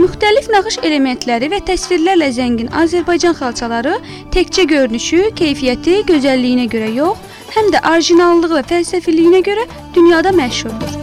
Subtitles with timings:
[0.00, 3.98] naxış elementləri və təsvirlərlə zəngin Azərbaycan xalçaları
[4.34, 7.18] təkcə görünüşü, keyfiyyəti, gözəlliyinə görə yox,
[7.56, 10.96] həm də orijinallığı və fəlsəfiliyinə görə dünyada məşhurdur.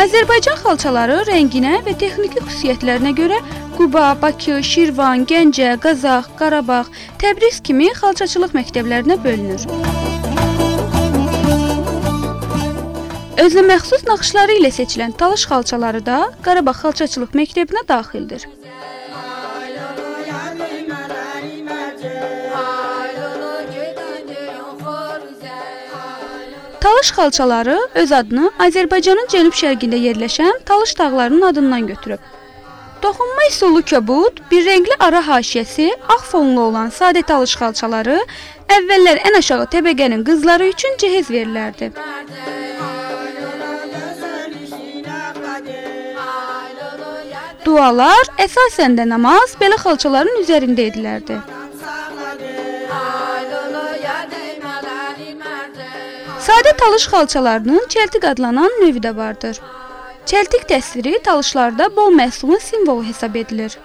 [0.00, 3.40] Azərbaycan xalçaları rənginə və texniki xüsusiyyətlərinə görə
[3.80, 6.82] Quba, Bakı, Şirvan, Gəncə, Qazax, Qarabağ,
[7.20, 9.62] Təbriz kimi xalçaçılıq məktəblərinə bölünür.
[13.40, 18.44] Özünə məxsus naxışları ilə seçilən Talış xalçaları da Qarabağ xalçaçılıq məktəbinə daxildir.
[26.84, 32.20] Talış xalçaları öz adını Azərbaycanın cənub-şərqində yerləşən Talış dağlarının adından götürüb.
[33.02, 38.18] Toxunma üsullu köbud, bir rəngli ara haşiyəsi, ağ fonlu olan sadə talış xalçaları
[38.76, 41.88] əvvəllər ən aşağı təbəqənin qızları üçün cehiz verilərdi.
[47.64, 51.40] Dualar əsasən də namaz belə xalçaların üzərində edilərdi.
[56.46, 59.60] Sadə talış xalçalarının çəltik adlanan növü də vardır.
[60.26, 63.78] Çəltik təsviri talışlarda bol məhsulun simvolu hesab edilir.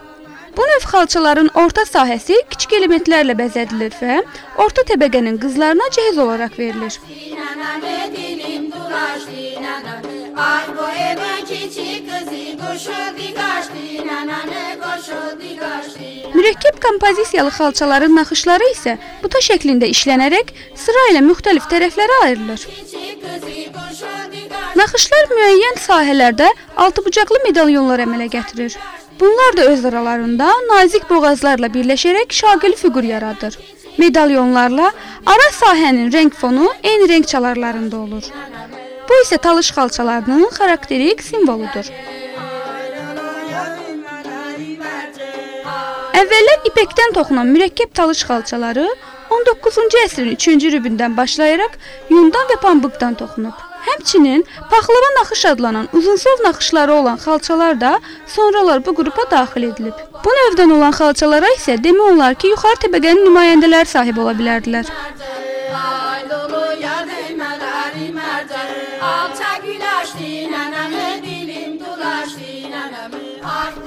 [0.58, 4.19] Bu növ xalçaların orta sahəsi kiçik elementlərlə bəzədilir və
[4.66, 7.00] orta təbəqənin qızlarına cehiz olaraq verilir.
[16.36, 20.52] Mürəkkəb kompozisiyalı xalçaların naxışları isə buta şəklində işlənərək
[20.86, 22.67] sıra ilə müxtəlif tərəflərə ayrılır.
[24.76, 26.48] Naxışlar müəyyən sahələrdə
[26.84, 28.73] altıbucaqlı medalyonlar əmələ gətirir.
[29.20, 33.56] Bunlar da öz aralarında nazik boğazlarla birləşərək şaqili fiqur yaradır.
[33.97, 34.90] Medalyonlarla
[35.34, 38.28] ara sahənin rəng fonu eyni rəng çalarlarında olur.
[39.09, 41.92] Bu isə talış xalçalarının xarakterik simvoludur.
[46.19, 48.90] Əvvəllər ipəkdən toxunan mürəkkəb talış xalçaları
[49.38, 51.80] 19-cu əsrin 3-cü rübündən başlayaraq
[52.12, 53.65] yundan və pambıqdan toxunub.
[53.88, 58.00] Həmçinin paxlava naxış adlanan uzunsov naxışları olan xalçalar da
[58.35, 59.97] sonralar bu qrupa daxil edilib.
[60.25, 64.90] Bu növdən olan xalçalara isə demək olar ki, yuxarı təbəqənin nümayəndələri sahib ola bilərdilər.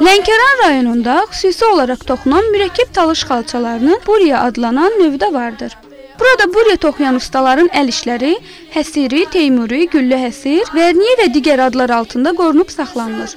[0.06, 5.72] Lənkəran rayonunda xüsusi olaraq toxunan mürəkkəb talış xalçalarının burya adlanan növü də vardır.
[6.20, 8.32] Burada burya toxuyan ustaların əl işləri
[8.74, 13.34] həsiri, teymuri, güllə həsir, verniyə və digər adlar altında qorunub saxlanılır.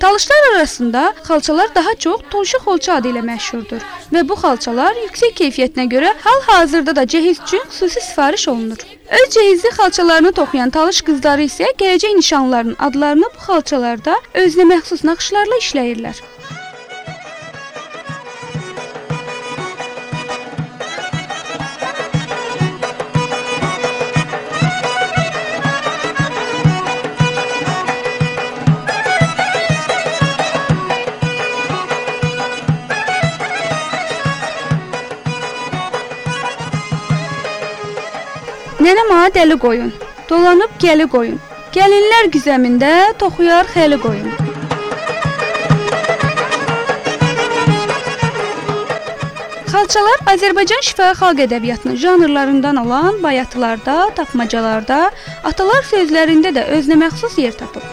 [0.00, 3.82] Talışlar arasında xalçalar daha çox tonşu xolça adı ilə məşhurdur
[4.14, 8.78] və bu xalçalar yüksək keyfiyyətinə görə hal-hazırda da cehiz üçün xüsusi sifariş olunur.
[9.18, 15.60] Öz cehizli xalçalarını toxuyan talış qızları isə gələcək nişanlıların adlarını bu xalçalarda özünə məxsus naxışlarla
[15.64, 16.16] işləyirlər.
[38.80, 39.90] Nənəm ağa dəli qoyun,
[40.28, 41.34] dolanıb gəli qoyun.
[41.74, 44.30] Gəlinlər güzəmində toxuyar xəli qoyun.
[49.68, 55.02] Xalçalar Azərbaycan şifahi xalq ədəbiyyatının janrlarından olan bayatılarda, tapmacalarda,
[55.52, 57.84] atalar sözlərində də özünə məxsus yer tapıb.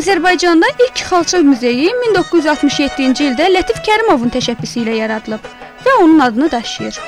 [0.00, 5.59] Azərbaycanda ilk xalça muzeyi 1967-ci ildə Lətif Kərimovun təşəbbüsü ilə yaradılıb
[5.90, 7.00] və onun adını daşıyır.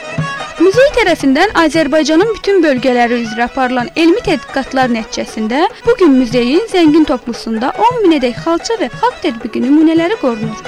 [0.62, 7.72] Muzey tərəfindən Azərbaycanın bütün bölgələri üzrə aparılan elmi tədqiqatlar nəticəsində bu gün muzeyin zəngin toplusunda
[7.86, 10.62] 10 minədək xalça və xalq tətbiqi nümunələri qorunur.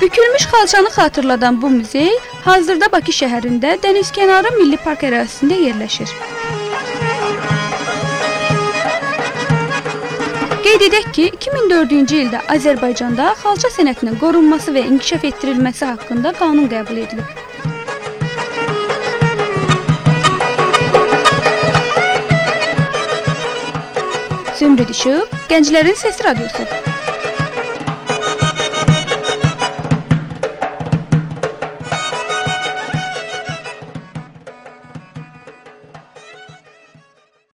[0.00, 2.10] Bükülmüş xalçanı xatırladan bu muzey
[2.44, 6.12] hazırda Bakı şəhərində Dənizkənarı Milli Park ərazisində yerləşir.
[10.76, 16.98] Qeyd edək ki, 2004-cü ildə Azərbaycanda xalça sənətinin qorunması və inkişaf etdirilməsi haqqında qanun qəbul
[17.00, 17.30] edilib.
[24.60, 26.85] Zümrüd İşıq, Gənclərin Səs Radiosu.